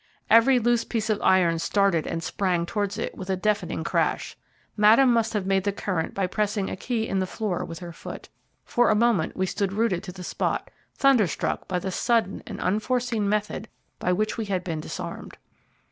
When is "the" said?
5.63-5.71, 7.19-7.27, 10.11-10.23, 11.77-11.91